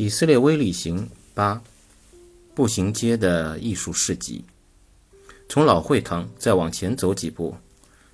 [0.00, 1.62] 以色列微旅行八
[2.54, 4.42] 步行街的艺术市集。
[5.46, 7.54] 从老会堂再往前走几步，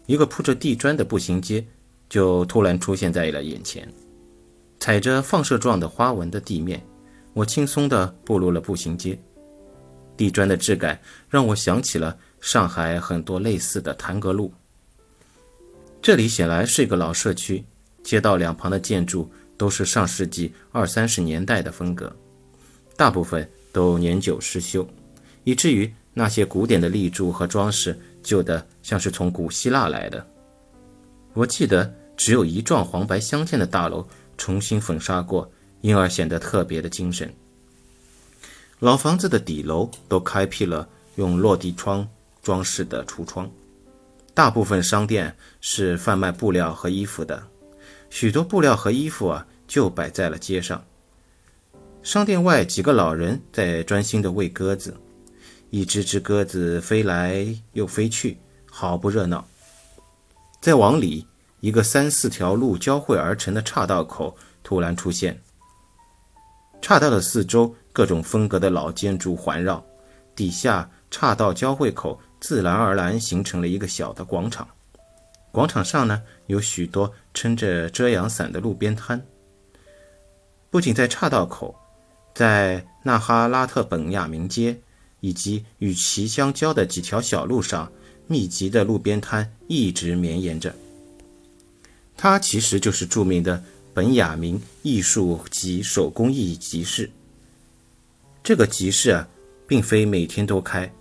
[0.07, 1.65] 一个铺着地砖的步行街
[2.09, 3.89] 就突然出现在了眼前。
[4.81, 6.85] 踩着放射状的花纹的地面，
[7.35, 9.17] 我轻松地步入了步行街。
[10.17, 11.01] 地砖的质感
[11.31, 14.53] 让我想起了上海很多类似的谭格路。
[16.03, 17.65] 这里显然是一个老社区，
[18.03, 22.15] 街道两旁的建筑都是上世纪二三十年代的风格，
[22.97, 24.87] 大部分都年久失修，
[25.45, 30.27] 以至于那些古典的立柱和装饰旧的像是从古希腊来的。
[31.35, 34.07] 我记得只有一幢黄白相间的大楼
[34.39, 35.51] 重新粉刷过，
[35.83, 37.33] 因而显得特别的精神。
[38.79, 42.07] 老房子的底楼都开辟了用落地窗
[42.43, 43.51] 装饰的橱窗，
[44.35, 47.43] 大部分商店是贩卖布料和衣服的，
[48.11, 50.83] 许多布料和衣服啊就摆在了街上。
[52.03, 54.97] 商店外几个老人在专心地喂鸽子，
[55.71, 58.39] 一只只鸽子飞来又飞去，
[58.71, 59.47] 好不热闹。
[60.61, 61.27] 再往里，
[61.61, 65.41] 一个三四条路交汇而成的岔道口突然出现，
[66.81, 67.75] 岔道的四周。
[67.97, 69.83] 各种风格的老建筑环绕，
[70.35, 74.69] 底下岔道交汇口自然而然形成了一个小的广场。
[75.57, 79.27] 广场上呢，有许多撑着遮阳伞的路边摊。
[80.69, 81.75] 不仅在岔道口，
[82.35, 84.79] 在纳哈拉特本雅明街
[85.21, 87.91] 以及与其相交的几条小路上，
[88.27, 90.75] 密集的路边摊一直绵延着。
[92.19, 97.11] 它其实就是著名的本雅明艺术及手工艺集市。
[98.45, 99.27] 这个集市啊，
[99.67, 100.93] 并非每天都开，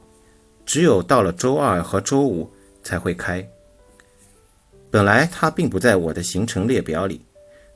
[0.66, 2.50] 只有到了周二和周五
[2.82, 3.46] 才会开。
[4.96, 7.20] 本来它并不在我的行程列表里，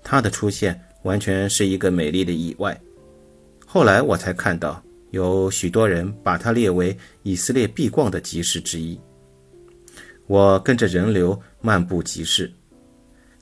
[0.02, 2.80] 它的出现完全是一个美丽的意外。
[3.66, 4.82] 后来我才看到，
[5.12, 8.98] 有许多人把它列为以色列必逛的集市之一。
[10.28, 12.50] 我跟着人流漫步集市，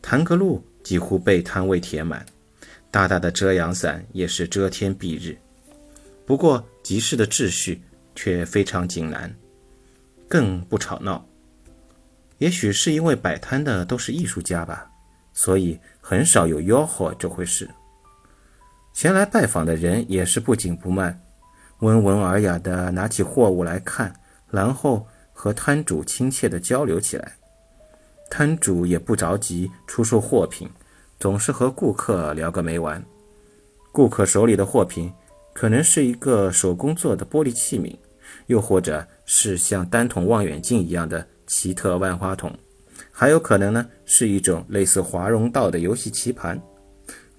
[0.01, 2.25] 谭格路几乎被摊位填满，
[2.89, 5.37] 大大的遮阳伞也是遮天蔽日。
[6.25, 7.79] 不过集市的秩序
[8.16, 9.31] 却非常井然，
[10.27, 11.23] 更不吵闹。
[12.37, 14.89] 也许是因为摆摊的都是艺术家吧，
[15.33, 17.69] 所以很少有吆喝这回事。
[18.93, 21.19] 前来拜访的人也是不紧不慢，
[21.79, 24.13] 温文尔雅地拿起货物来看，
[24.49, 27.33] 然后和摊主亲切地交流起来。
[28.29, 30.69] 摊主也不着急出售货品，
[31.19, 33.03] 总是和顾客聊个没完。
[33.91, 35.11] 顾客手里的货品。
[35.53, 37.97] 可能是一个手工做的玻璃器皿，
[38.45, 42.56] 又或者是像单筒望远镜一样的奇特万花筒，
[43.12, 46.62] 还有可能呢是一种类似华容道的游戏棋盘。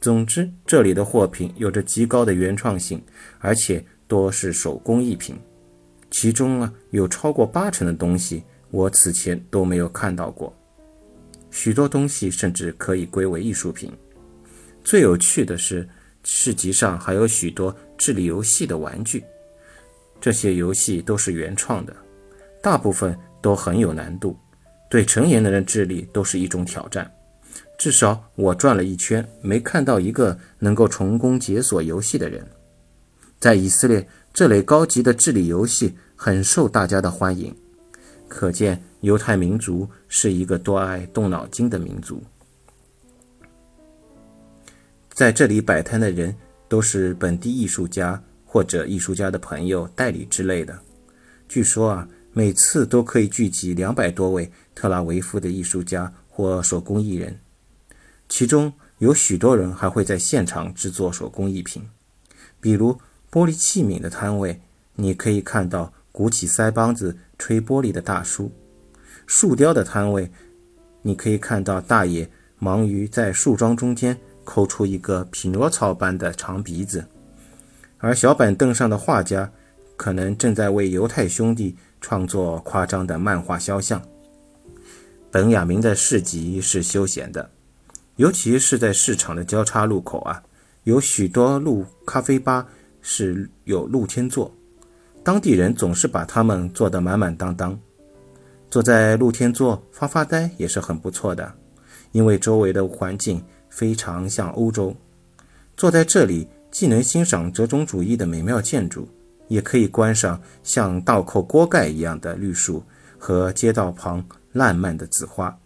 [0.01, 3.01] 总之，这里的货品有着极高的原创性，
[3.39, 5.39] 而且多是手工艺品，
[6.11, 8.43] 其中啊有超过八成的东西
[8.73, 10.53] 我此前都没有看到过，
[11.51, 13.93] 许多东西甚至可以归为艺术品。
[14.83, 15.89] 最有趣的是。
[16.25, 19.25] 市集上还有许多智力游戏的玩具，
[20.21, 21.97] 这些游戏都是原创的，
[22.61, 24.37] 大部分都很有难度，
[24.91, 27.10] 对成年的人智力都是一种挑战。
[27.78, 32.44] 至少我转了一圈，没看到一个能够成功解锁游戏的人。
[33.38, 37.56] 在以色列，这类高级的智力游戏很受大家的欢迎，
[38.27, 42.21] 可见犹太民族是一个多爱动脑筋的民族。
[45.10, 46.34] 在这里摆摊的人
[46.69, 50.77] 都是本地艺术家或者艺术家的朋友、代理之类的。
[51.48, 57.41] 据说啊，每次都可以聚集两百多位特拉维夫的艺术家或手工艺人，
[58.28, 61.82] 其中有许多人还会在现场制作手工艺品，
[62.60, 62.97] 比如
[63.28, 64.60] 玻璃器皿的摊位，
[64.94, 68.53] 你可以看到鼓起腮帮子吹玻璃的大叔；
[69.27, 70.31] 树雕的摊位，
[71.03, 74.16] 你可以看到大爷忙于在树桩中间。
[74.44, 77.04] 抠出一个匹诺曹般的长鼻子，
[77.98, 79.51] 而小板凳上的画家
[79.98, 84.00] 可能正在为犹太兄弟创作夸张的漫画肖像。
[85.30, 87.50] 本雅明的市集是休闲的，
[88.16, 90.42] 尤其是在市场的交叉路口啊，
[90.84, 92.66] 有许多路咖啡吧
[93.03, 94.50] 是有露天座，
[95.22, 97.78] 当地人总是把它们坐得满满当当。
[98.71, 101.53] 坐在露天座发发呆也是很不错的，
[102.12, 103.44] 因为周围的环境。
[103.71, 104.97] 非常像欧洲，
[105.77, 109.06] 坐在这里既能欣赏折中主义的美妙建筑，
[109.48, 112.83] 也可以观赏像倒扣锅盖一样的绿树
[113.18, 115.59] 和街道旁烂漫的紫花。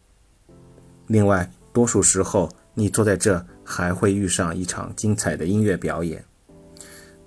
[1.08, 6.25] 另外，多数时候你坐在这还会遇上一场精彩的音乐表演。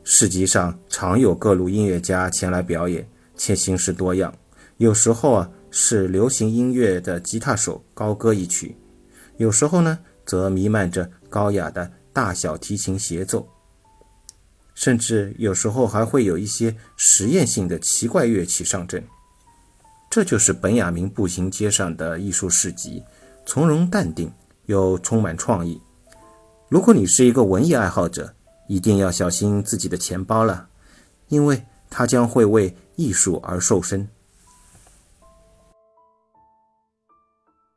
[0.03, 4.33] 市集上常有各路音乐家前来表演，且形式多样。
[4.77, 8.75] 有时候啊，是流行音乐的吉他手高歌一曲；
[9.37, 13.47] 有时候呢，则弥漫着高雅的大小提琴协奏。
[14.75, 19.03] 甚至有时候还会有一些实验性的奇怪乐器上阵。
[20.09, 23.03] 这就是本雅明步行街上的艺术市集，
[23.45, 24.31] 从容淡定
[24.67, 25.81] 又充满创意。
[26.69, 28.35] 如果你是一个文艺爱好者，
[28.67, 30.67] 一定要小心自己的钱包了，
[31.29, 34.07] 因为它将会为艺术而瘦身。